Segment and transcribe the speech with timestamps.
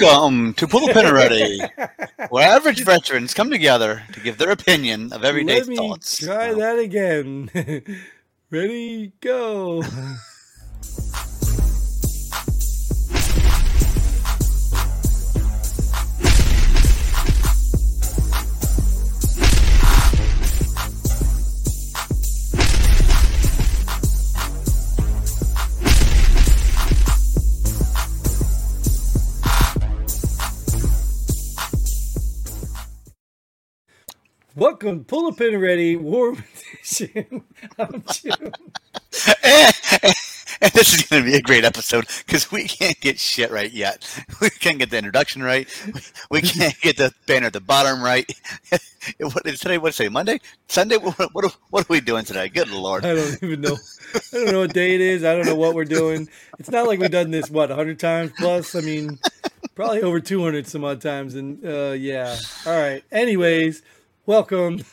[0.00, 1.60] Welcome to Pull the Pin Already,
[2.30, 6.16] where average veterans come together to give their opinion of everyday Let me thoughts.
[6.16, 7.50] try that again.
[8.50, 9.82] Ready, go.
[34.54, 37.42] Welcome, pull a pin ready, warm edition.
[37.78, 38.36] I'm Jim.
[39.42, 43.72] and this is going to be a great episode because we can't get shit right
[43.72, 44.06] yet.
[44.42, 45.66] We can't get the introduction right.
[46.30, 48.30] We can't get the banner at the bottom right.
[49.20, 49.78] what is today?
[49.78, 50.10] What say?
[50.10, 50.38] Monday?
[50.68, 50.98] Sunday?
[50.98, 52.50] What, what, what are we doing today?
[52.50, 53.06] Good lord!
[53.06, 53.78] I don't even know.
[54.14, 55.24] I don't know what day it is.
[55.24, 56.28] I don't know what we're doing.
[56.58, 58.74] It's not like we've done this what 100 times plus.
[58.74, 59.18] I mean,
[59.74, 61.36] probably over 200 some odd times.
[61.36, 62.36] And uh, yeah.
[62.66, 63.04] All right.
[63.12, 63.82] Anyways,
[64.26, 64.82] welcome.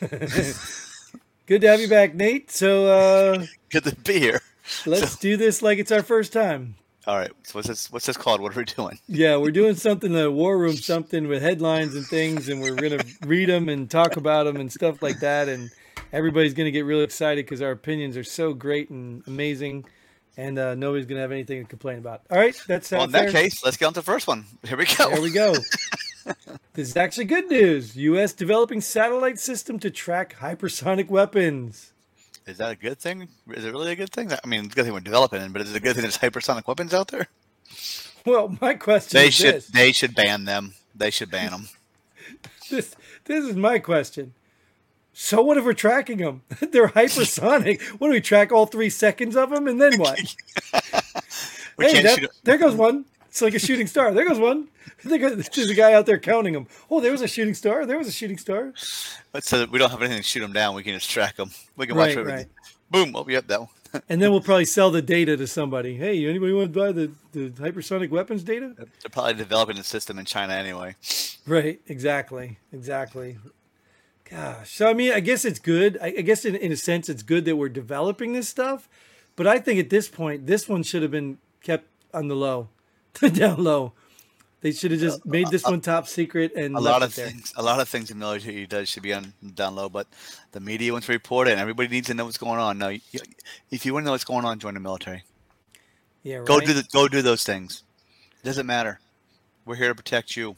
[1.46, 2.52] Good to have you back, Nate.
[2.52, 4.42] So uh, Good to be here.
[4.86, 6.76] let's do this like it's our first time.
[7.08, 7.32] All right.
[7.44, 7.92] So what's this?
[7.92, 8.40] What's this called?
[8.42, 9.00] What are we doing?
[9.08, 13.04] Yeah, we're doing something the war room, something with headlines and things, and we're gonna
[13.26, 15.48] read them and talk about them and stuff like that.
[15.50, 15.72] And
[16.14, 19.86] everybody's gonna get really excited because our opinions are so great and amazing,
[20.38, 22.22] and uh, nobody's gonna have anything to complain about.
[22.30, 24.46] All right, that's Well, in that case, let's get on to the first one.
[24.68, 25.10] Here we go.
[25.10, 25.56] Here we go.
[26.80, 27.98] this is actually good news.
[27.98, 28.32] U.S.
[28.32, 31.92] developing satellite system to track hypersonic weapons.
[32.48, 33.28] Is that a good thing?
[33.50, 34.32] Is it really a good thing?
[34.32, 36.04] I mean, it's a good thing we're developing it, but is it a good thing
[36.04, 37.28] there's hypersonic weapons out there?
[38.26, 39.56] Well, my question They is should.
[39.56, 39.68] this.
[39.68, 40.74] They should ban them.
[40.96, 41.70] They should ban them.
[42.70, 42.96] this.
[43.26, 44.34] This is my question.
[45.12, 46.44] So what if we're tracking them?
[46.72, 47.82] They're hypersonic.
[48.00, 50.20] what do we track all three seconds of them, and then what?
[51.82, 53.06] Hey, that, there goes one.
[53.30, 54.12] It's like a shooting star.
[54.14, 54.68] There goes one.
[55.04, 56.68] There goes- There's a guy out there counting them.
[56.92, 57.86] Oh, there was a shooting star.
[57.86, 58.74] There was a shooting star.
[59.32, 60.76] But so we don't have anything to shoot them down.
[60.76, 61.52] We can just track them.
[61.78, 62.38] We can watch Right, everything.
[62.48, 62.48] right.
[62.92, 63.16] Boom.
[63.16, 63.48] Oh, yep.
[63.48, 63.70] That one.
[64.10, 65.96] And then we'll probably sell the data to somebody.
[65.96, 68.74] Hey, anybody want to buy the, the hypersonic weapons data?
[68.78, 70.96] They're probably developing a system in China anyway.
[71.48, 71.80] Right.
[71.88, 72.58] Exactly.
[72.74, 73.38] Exactly.
[74.30, 74.76] Gosh.
[74.76, 75.98] So I mean, I guess it's good.
[76.02, 78.88] I, I guess in, in a sense, it's good that we're developing this stuff.
[79.36, 82.70] But I think at this point, this one should have been kept on the low,
[83.34, 83.94] down low.
[84.62, 87.54] They should have just made this one top secret and A lot of things.
[87.56, 90.08] A lot of things the military does should be on down low, but
[90.52, 92.78] the media wants to report it, and everybody needs to know what's going on.
[92.78, 93.00] No, you,
[93.72, 95.24] if you want to know what's going on, join the military.
[96.24, 96.38] Yeah.
[96.38, 96.48] Right?
[96.48, 97.84] Go do the, Go do those things.
[98.44, 99.00] It doesn't matter.
[99.66, 100.58] We're here to protect you.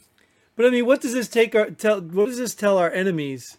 [0.56, 2.00] But I mean, what does this take our tell?
[2.00, 3.56] What does this tell our enemies?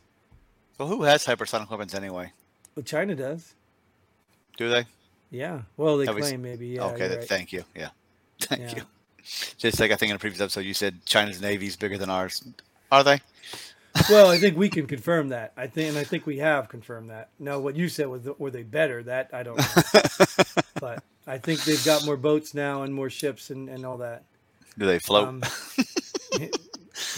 [0.77, 2.31] Well, who has hypersonic weapons anyway?
[2.73, 3.53] What China does?
[4.57, 4.85] Do they?
[5.31, 5.61] Yeah.
[5.77, 6.67] Well, they Have we claim maybe.
[6.67, 6.85] Yeah.
[6.85, 7.23] okay, right.
[7.23, 7.63] thank you.
[7.75, 7.89] Yeah,
[8.49, 8.75] thank Yeah.
[8.77, 8.81] you.
[9.57, 12.09] Just like I think in a previous episode, you said China's navy is bigger than
[12.09, 12.43] ours.
[12.91, 13.21] Are they?
[14.09, 15.53] well, I think we can confirm that.
[15.55, 17.29] I think, and I think we have confirmed that.
[17.39, 19.01] No, what you said was, were they better?
[19.03, 20.53] That I don't know.
[20.81, 24.23] but I think they've got more boats now and more ships and, and all that.
[24.77, 25.27] Do they float?
[25.29, 25.43] Um,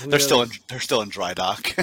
[0.07, 1.73] they're still in, they're still in dry dock.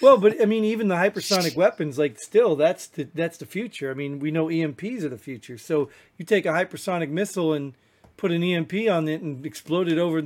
[0.00, 3.90] well, but I mean, even the hypersonic weapons, like still, that's the that's the future.
[3.90, 5.56] I mean, we know EMPs are the future.
[5.58, 5.88] So
[6.18, 7.74] you take a hypersonic missile and
[8.22, 10.22] put an EMP on it and explode it over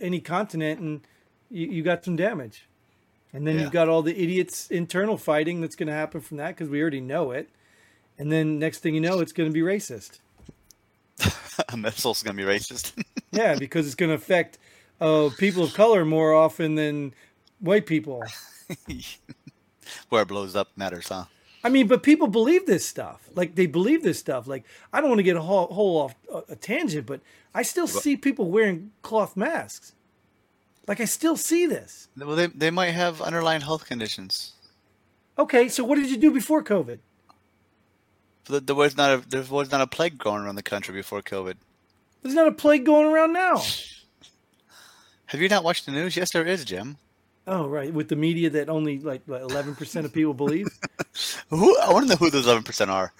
[0.00, 1.00] any continent, and
[1.50, 2.68] you, you got some damage.
[3.32, 3.62] And then Yeah.
[3.62, 6.80] you've got all the idiots internal fighting that's going to happen from that because we
[6.80, 7.48] already know it.
[8.18, 10.20] And then next thing you know, it's going to be racist.
[11.72, 12.92] a missile's gonna be racist.
[13.32, 14.58] Yeah, because it's going to affect
[15.00, 17.14] uh, people of color more often than
[17.60, 18.22] white people.
[20.08, 21.24] Where it blows up matters, huh?
[21.62, 23.28] I mean, but people believe this stuff.
[23.34, 24.46] Like they believe this stuff.
[24.46, 27.20] Like I don't want to get a whole, whole off a, a tangent, but
[27.54, 29.92] I still see people wearing cloth masks.
[30.86, 32.08] Like I still see this.
[32.16, 34.52] Well, they they might have underlying health conditions.
[35.38, 36.98] Okay, so what did you do before COVID?
[38.46, 41.20] There there was not a there was not a plague going around the country before
[41.22, 41.56] COVID.
[42.22, 43.62] There's not a plague going around now.
[45.26, 46.16] Have you not watched the news?
[46.16, 46.96] Yes, there is, Jim.
[47.46, 50.68] Oh, right, with the media that only like eleven percent of people believe.
[51.50, 53.12] Who I want to know who those eleven percent are.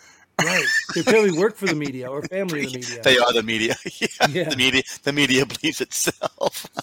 [0.43, 3.03] Right, they probably work for the media or family of the media.
[3.03, 3.77] They are the media.
[4.01, 4.49] yeah, Yeah.
[4.49, 4.83] The media.
[5.03, 6.67] The media believes itself.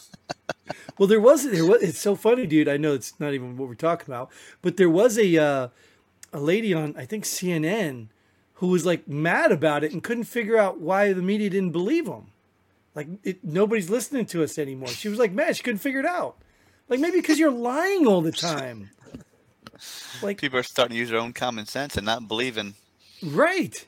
[0.98, 1.84] Well, there was there was.
[1.84, 2.68] It's so funny, dude.
[2.68, 4.32] I know it's not even what we're talking about,
[4.64, 5.68] but there was a uh,
[6.34, 8.08] a lady on I think CNN
[8.56, 12.08] who was like mad about it and couldn't figure out why the media didn't believe
[12.08, 12.32] him.
[12.96, 14.88] Like it, nobody's listening to us anymore.
[14.90, 16.38] She was like, man, she couldn't figure it out.
[16.90, 18.90] Like maybe because you're lying all the time.
[20.22, 22.74] Like People are starting to use their own common sense and not believing.
[23.24, 23.86] right.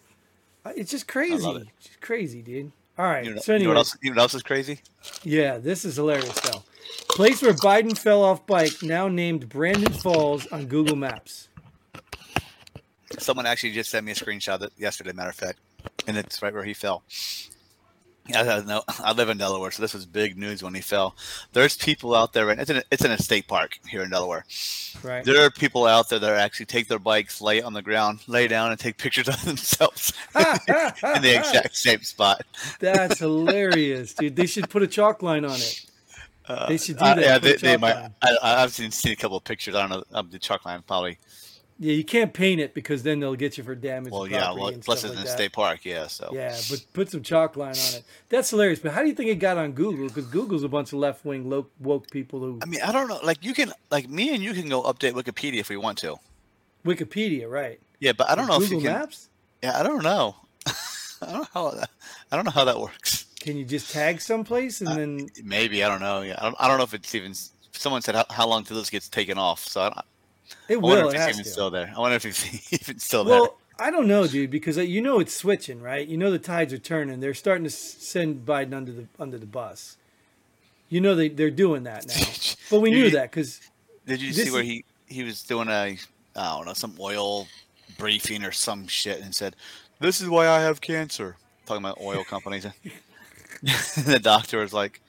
[0.75, 1.49] It's just crazy.
[1.49, 1.67] it.
[1.77, 2.71] It's just crazy, dude.
[2.97, 3.25] All right.
[3.25, 4.81] You know, so you know anyway, what else, you know what else is crazy?
[5.23, 6.63] yeah, this is hilarious though.
[7.09, 11.47] Place where Biden fell off bike now named Brandon Falls on Google Maps.
[13.17, 15.59] Someone actually just sent me a screenshot yesterday, matter of fact,
[16.07, 17.03] and it's right where he fell.
[18.35, 18.83] I know.
[18.99, 21.15] I live in Delaware, so this was big news when he fell.
[21.53, 24.45] There's people out there, and it's in it's in a state park here in Delaware.
[25.03, 25.23] Right.
[25.23, 28.47] There are people out there that actually take their bikes, lay on the ground, lay
[28.47, 32.41] down, and take pictures of themselves in the exact same spot.
[32.79, 34.35] That's hilarious, dude.
[34.35, 35.85] They should put a chalk line on it.
[36.47, 37.21] Uh, They should do uh, that.
[37.23, 37.93] yeah, they, they might.
[37.95, 38.13] line.
[38.23, 39.75] I, I've seen, seen a couple of pictures.
[39.75, 40.03] I don't know.
[40.17, 41.19] Um, the chalk line probably.
[41.81, 44.11] Yeah, you can't paint it because then they'll get you for damage.
[44.11, 44.51] Well, yeah.
[44.51, 45.31] Well, and plus it's like in a that.
[45.31, 45.85] state park.
[45.85, 46.07] Yeah.
[46.07, 46.29] So.
[46.33, 48.03] Yeah, but put some chalk line on it.
[48.27, 48.79] That's hilarious.
[48.79, 50.07] But how do you think it got on Google?
[50.07, 51.49] Because Google's a bunch of left wing
[51.79, 53.19] woke people who I mean, I don't know.
[53.23, 56.17] Like you can, like me and you can go update Wikipedia if we want to.
[56.85, 57.79] Wikipedia, right?
[57.99, 58.99] Yeah, but I don't know Google if you can.
[58.99, 59.29] Maps.
[59.63, 60.35] Yeah, I don't know.
[61.21, 61.69] I don't know how.
[61.71, 61.89] That,
[62.29, 63.25] I don't know how that works.
[63.39, 65.29] Can you just tag someplace and uh, then?
[65.45, 66.21] Maybe I don't know.
[66.23, 67.33] Yeah, I don't, I don't know if it's even.
[67.71, 69.65] Someone said how, how long till this gets taken off.
[69.65, 70.05] So I, don't,
[70.67, 71.09] It I wonder will.
[71.11, 71.49] if it's even to.
[71.49, 71.93] still there.
[71.95, 73.39] I wonder if it's even still there.
[73.41, 76.05] Well, I don't know, dude, because uh, you know it's switching, right?
[76.07, 77.19] You know the tides are turning.
[77.19, 79.97] They're starting to send Biden under the under the bus.
[80.89, 82.15] You know they they're doing that now,
[82.71, 83.61] but we knew You- that because
[84.05, 85.97] Did you see where he he was doing a
[86.35, 87.47] I don't know some oil
[87.97, 89.55] briefing or some shit and said,
[89.99, 91.35] "This is why I have cancer."
[91.65, 92.65] Talking about oil companies.
[93.63, 95.01] the doctor was like,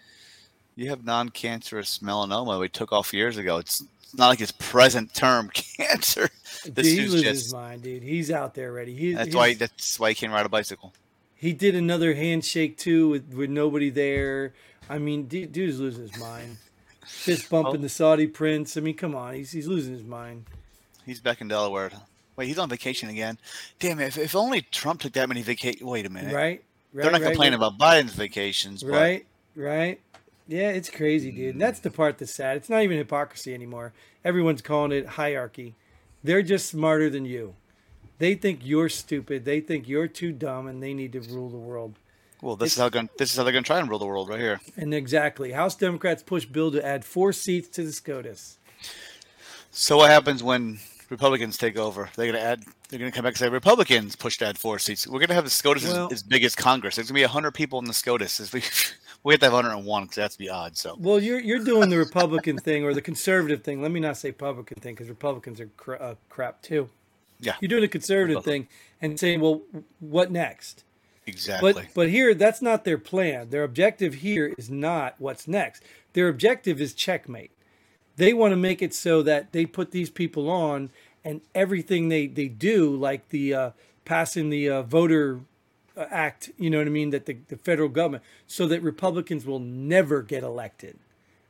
[0.76, 3.58] "You have non-cancerous melanoma we took off years ago.
[3.58, 6.29] It's, it's not like it's present term cancer.
[6.65, 8.03] dude, This he dude's loses his mind, dude.
[8.03, 8.95] He's out there already.
[8.95, 10.93] He, that's why that's why he can't ride a bicycle.
[11.37, 14.53] he did another handshake too with, with nobody there.
[14.89, 16.57] I mean, dude, dude is losing his mind.
[17.07, 17.62] Fist oh.
[17.62, 17.83] bumping Oh.
[17.83, 18.77] the Saudi prince.
[18.77, 20.47] I mean, come on, he's he's losing his mind.
[21.07, 21.91] He's back in Delaware.
[22.37, 23.39] Wait, he's on vacation again.
[23.79, 24.09] Damn it!
[24.09, 25.87] If, if only Trump took that many vacation.
[25.87, 26.35] Wait a minute.
[26.35, 26.62] Right?
[26.93, 27.03] Right.
[27.05, 27.69] They're not right, complaining right.
[27.69, 30.01] about Biden's vacations, but Right, right.
[30.50, 31.55] Yeah, it's crazy, dude.
[31.55, 32.56] And that's the part that's sad.
[32.56, 33.93] It's not even hypocrisy anymore.
[34.25, 35.76] Everyone's calling it hierarchy.
[36.25, 37.55] They're just smarter than you.
[38.19, 39.44] They think you're stupid.
[39.44, 41.94] They think you're too dumb, and they need to rule the world.
[42.43, 44.06] well, this is how going this is how they're going to try and rule the
[44.06, 44.61] world right here.
[44.76, 48.58] And exactly, House Democrats push bill to add four seats to the SCOTUS.
[49.70, 50.81] So what happens when
[51.11, 52.11] Republicans take over?
[52.17, 52.64] They're going to add.
[52.88, 55.06] They're going to come back and say Republicans pushed to add four seats.
[55.06, 56.97] We're going to have the SCOTUS as- Well- as, big as Congress.
[56.97, 58.41] There's going to be hundred people in the SCOTUS.
[58.41, 58.62] If we
[59.22, 60.76] we have to have 101 because that's be odd.
[60.76, 63.82] So Well, you're you're doing the Republican thing or the conservative thing.
[63.82, 66.88] Let me not say Republican thing because Republicans are cra- uh, crap too.
[67.40, 68.69] yeah, You're doing a conservative thing
[69.00, 69.62] and saying, well,
[70.00, 70.84] what next?
[71.26, 71.72] exactly.
[71.75, 73.50] But but here that's not their plan.
[73.50, 75.82] Their objective here is not what's next.
[76.14, 77.52] Their objective is checkmate.
[78.16, 80.90] They want to make it so that they put these people on
[81.25, 83.70] and everything they they do like the uh,
[84.05, 85.40] passing the uh, voter
[85.96, 89.58] act, you know what I mean, that the, the federal government so that Republicans will
[89.60, 90.98] never get elected.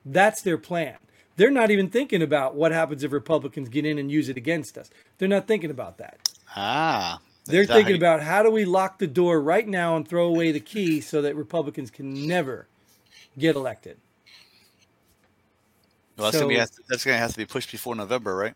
[0.04, 0.96] That's their plan.
[1.36, 4.76] They're not even thinking about what happens if Republicans get in and use it against
[4.78, 4.90] us.
[5.18, 6.20] They're not thinking about that.
[6.56, 10.52] ah, They're thinking about how do we lock the door right now and throw away
[10.52, 12.68] the key so that Republicans can never
[13.38, 13.98] get elected.
[16.16, 18.54] Well, that's going to be that's going to have to be pushed before November, right?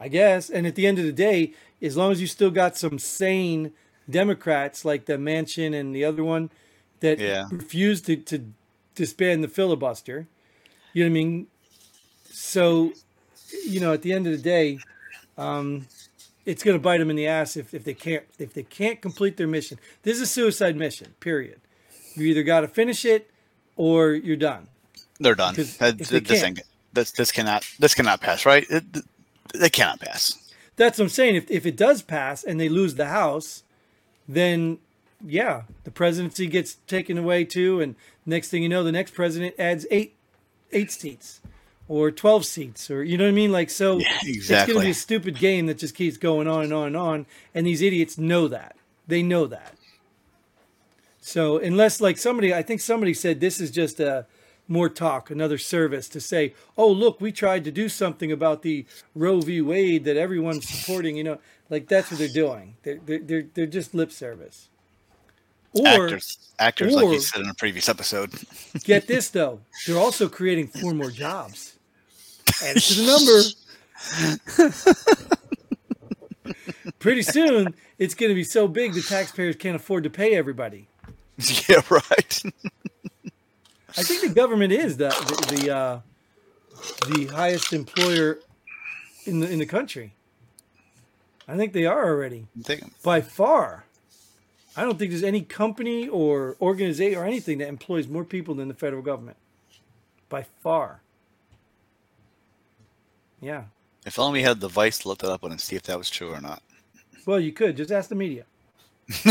[0.00, 0.50] I guess.
[0.50, 3.72] And at the end of the day, as long as you still got some sane
[4.08, 6.50] Democrats like the Manchin and the other one
[7.00, 7.46] that Yeah.
[7.50, 8.44] refuse to, to
[8.94, 10.26] disband the filibuster,
[10.92, 11.46] you know what I mean?
[12.30, 12.92] So,
[13.66, 14.78] you know, at the end of the day,
[15.36, 15.86] um,
[16.44, 19.00] it's going to bite them in the ass if, if they can't if they can't
[19.02, 19.78] complete their mission.
[20.02, 21.14] This is a suicide mission.
[21.20, 21.60] Period.
[22.14, 23.30] You either got to finish it
[23.76, 24.68] or you're done.
[25.20, 25.54] They're done.
[25.54, 26.42] That- they this
[26.92, 28.64] this this cannot this cannot pass, right?
[28.70, 28.84] It,
[29.54, 30.34] they cannot pass.
[30.76, 31.36] That's what I'm saying.
[31.36, 33.62] If if it does pass and they lose the House,
[34.28, 34.78] then
[35.26, 39.54] yeah, the presidency gets taken away too, and next thing you know, the next president
[39.58, 40.14] adds eight
[40.72, 41.40] eight seats
[41.88, 43.50] or twelve seats, or you know what I mean?
[43.50, 46.64] Like so, Yeah, it's going to be a stupid game that just keeps going on
[46.64, 48.76] and on and on, and these idiots know that.
[49.06, 49.74] They know that.
[51.20, 54.26] So unless like somebody, I think somebody said this is just a
[54.68, 58.86] more talk, another service to say, oh look, we tried to do something about the
[59.14, 59.60] Roe v.
[59.60, 61.16] Wade that everyone's supporting.
[61.16, 61.38] You know,
[61.70, 62.74] like that's what they're doing.
[62.82, 64.68] They're they're they're, just lip service.
[65.72, 68.32] Or actors, actors, like you said in a previous episode.
[68.84, 71.78] get this though, they're also creating four more jobs.
[72.62, 73.40] Add it to the number.
[76.98, 80.88] Pretty soon, it's going to be so big the taxpayers can't afford to pay everybody.
[81.68, 82.42] yeah, right.
[83.98, 86.00] I think the government is the the the, uh,
[87.08, 88.38] the highest employer
[89.24, 90.12] in the in the country.
[91.48, 92.46] I think they are already
[93.02, 93.84] by far.
[94.76, 98.68] I don't think there's any company or organization or anything that employs more people than
[98.68, 99.36] the federal government.
[100.28, 101.00] By far.
[103.40, 103.64] Yeah.
[104.06, 106.08] If only we had the Vice to look that up and see if that was
[106.08, 106.62] true or not.
[107.26, 108.44] Well, you could just ask the media.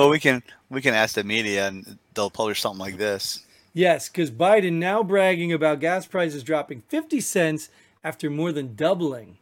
[0.00, 3.44] well, we can we can ask the media and they'll publish something like this.
[3.74, 7.68] Yes, because Biden now bragging about gas prices dropping 50 cents
[8.02, 9.36] after more than doubling.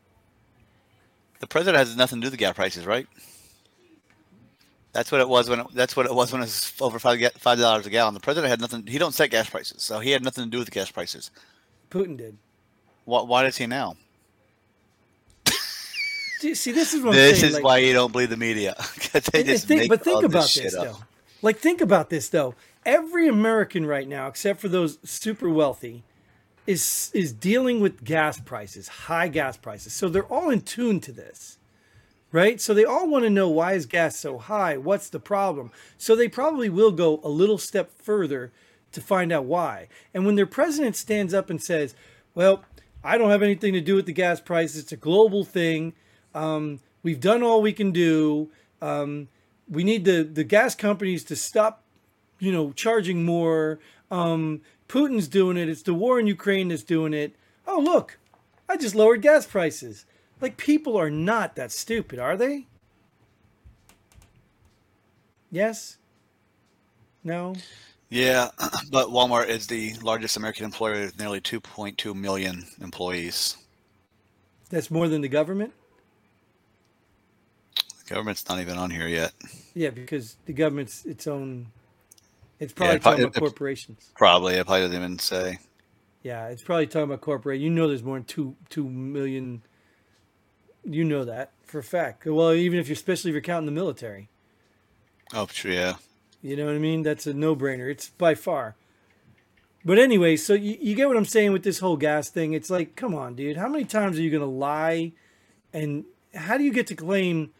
[1.40, 3.06] The president has nothing to do with the gas prices, right?
[4.92, 7.20] That's what it was when it, that's what it was when it was over five
[7.38, 8.14] five dollars a gallon.
[8.14, 8.84] The president had nothing.
[8.86, 11.30] He don't set gas prices, so he had nothing to do with the gas prices.
[11.88, 12.36] Putin did.
[13.04, 13.96] Why, why does he now?
[16.38, 18.76] See, this is what this saying, is like, why you don't believe the media.
[19.32, 20.96] they just think, make but think about this, this, though.
[21.42, 22.54] Like, think about this though.
[22.86, 26.04] Every American right now, except for those super wealthy,
[26.66, 29.92] is is dealing with gas prices, high gas prices.
[29.92, 31.58] So they're all in tune to this,
[32.30, 32.60] right?
[32.60, 34.76] So they all want to know why is gas so high?
[34.76, 35.72] What's the problem?
[35.96, 38.52] So they probably will go a little step further
[38.92, 39.88] to find out why.
[40.14, 41.94] And when their president stands up and says,
[42.34, 42.64] "Well,
[43.02, 44.82] I don't have anything to do with the gas prices.
[44.82, 45.94] It's a global thing.
[46.38, 48.50] Um, we've done all we can do.
[48.80, 49.28] Um,
[49.68, 51.82] we need the the gas companies to stop,
[52.38, 53.80] you know, charging more.
[54.10, 55.68] Um, Putin's doing it.
[55.68, 57.34] It's the war in Ukraine that's doing it.
[57.66, 58.18] Oh, look,
[58.68, 60.06] I just lowered gas prices.
[60.40, 62.66] Like people are not that stupid, are they?
[65.50, 65.96] Yes.
[67.24, 67.56] No.
[68.10, 68.48] Yeah,
[68.90, 73.56] but Walmart is the largest American employer with nearly 2.2 million employees.
[74.70, 75.72] That's more than the government.
[78.08, 79.32] Government's not even on here yet.
[79.74, 81.68] Yeah, because the government's its own.
[82.60, 84.10] It's probably it probably- talking about it- corporations.
[84.16, 85.58] Probably, I probably didn't even say.
[86.22, 87.60] Yeah, it's probably talking about corporate.
[87.60, 89.62] You know, there's more than two two million.
[90.84, 92.24] You know that for a fact.
[92.26, 94.28] Well, even if you're, especially if you're counting the military,
[95.34, 95.94] Oh, true, yeah.
[96.42, 97.02] you know what I mean.
[97.02, 97.90] That's a no brainer.
[97.90, 98.74] It's by far.
[99.84, 102.52] But anyway, so you, you get what I'm saying with this whole gas thing.
[102.52, 103.56] It's like, come on, dude.
[103.56, 105.12] How many times are you gonna lie?
[105.72, 107.50] And how do you get to claim?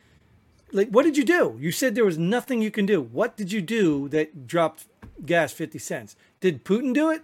[0.71, 1.57] Like, what did you do?
[1.59, 3.01] You said there was nothing you can do.
[3.01, 4.87] What did you do that dropped
[5.25, 6.17] gas fifty cents?
[6.41, 7.23] Did Putin do it?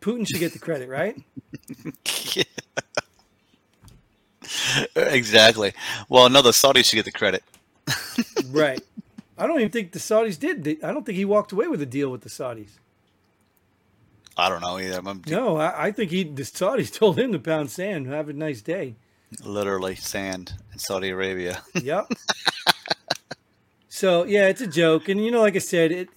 [0.00, 1.16] Putin should get the credit, right?
[4.96, 5.72] exactly.
[6.08, 7.42] Well, no, the Saudis should get the credit.
[8.50, 8.80] Right.
[9.36, 10.84] I don't even think the Saudis did.
[10.84, 12.78] I don't think he walked away with a deal with the Saudis.
[14.36, 15.00] I don't know either.
[15.04, 18.06] I'm No, I, I think he the Saudis told him to pound sand.
[18.06, 18.94] Have a nice day.
[19.42, 21.62] Literally sand in Saudi Arabia.
[21.74, 22.12] Yep.
[23.88, 26.08] so yeah, it's a joke, and you know, like I said, it.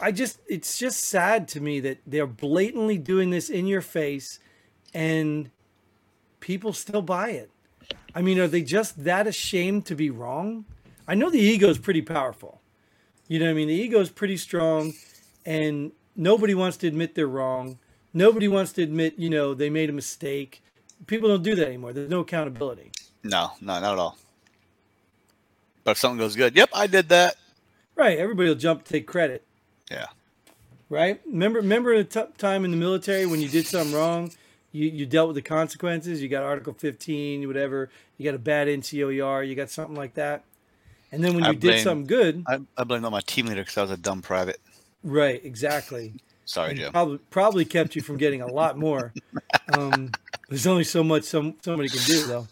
[0.00, 4.38] I just it's just sad to me that they're blatantly doing this in your face,
[4.94, 5.50] and
[6.40, 7.50] people still buy it.
[8.14, 10.64] I mean, are they just that ashamed to be wrong?
[11.06, 12.60] I know the ego is pretty powerful.
[13.28, 13.68] You know what I mean?
[13.68, 14.94] The ego is pretty strong,
[15.44, 17.78] and nobody wants to admit they're wrong.
[18.12, 20.62] Nobody wants to admit, you know, they made a mistake.
[21.06, 21.92] People don't do that anymore.
[21.92, 22.90] There's no accountability.
[23.24, 24.18] no, no, not at all.
[25.84, 27.36] But if something goes good, yep, I did that.
[27.96, 28.18] Right.
[28.18, 29.44] Everybody will jump to take credit.
[29.90, 30.06] Yeah.
[30.90, 31.20] Right.
[31.26, 34.30] Remember, remember a t- time in the military when you did something wrong,
[34.72, 36.20] you, you dealt with the consequences.
[36.22, 37.90] You got Article 15, whatever.
[38.18, 39.46] You got a bad NCOER.
[39.48, 40.44] You got something like that.
[41.10, 43.46] And then when I you did blame- something good, I, I blamed on my team
[43.46, 44.60] leader because I was a dumb private.
[45.02, 45.42] right?
[45.42, 46.14] Exactly.
[46.48, 46.92] Sorry, Jim.
[46.92, 49.12] Probably probably kept you from getting a lot more.
[49.74, 50.10] Um,
[50.48, 52.46] there's only so much some somebody can do though.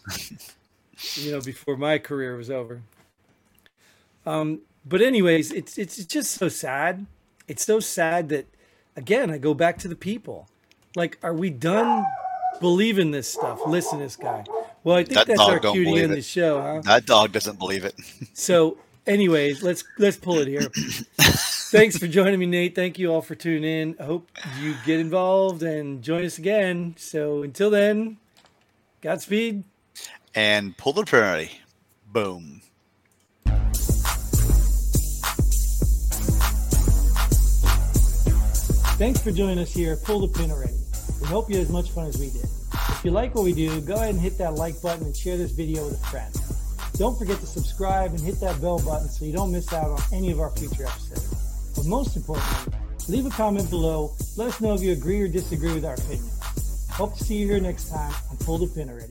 [1.15, 2.81] You know, before my career was over.
[4.23, 7.07] Um, but anyways, it's it's just so sad.
[7.47, 8.45] It's so sad that
[8.95, 10.47] again I go back to the people.
[10.95, 12.05] Like, are we done
[12.59, 13.61] believing this stuff?
[13.65, 14.45] Listen to this guy.
[14.83, 16.81] Well, I think That that's our cue to end the show, huh?
[16.83, 17.95] That dog doesn't believe it.
[18.33, 18.77] So,
[19.07, 20.67] anyways, let's let's pull it here.
[21.69, 22.75] Thanks for joining me, Nate.
[22.75, 23.95] Thank you all for tuning in.
[23.99, 24.29] I hope
[24.61, 26.95] you get involved and join us again.
[26.97, 28.17] So until then,
[29.01, 29.65] Godspeed.
[30.33, 31.59] and pull the trinity.
[32.07, 32.61] Boom.
[38.97, 40.73] Thanks for joining us here Pull the Pin Already.
[41.21, 42.45] We hope you had as much fun as we did.
[42.73, 45.35] If you like what we do, go ahead and hit that like button and share
[45.37, 46.33] this video with a friend.
[46.97, 50.01] Don't forget to subscribe and hit that bell button so you don't miss out on
[50.13, 51.36] any of our future episodes.
[51.77, 52.73] But most importantly,
[53.07, 54.11] leave a comment below.
[54.35, 56.27] Let us know if you agree or disagree with our opinion.
[56.89, 59.05] Hope to see you here next time on Pull the Pin Already.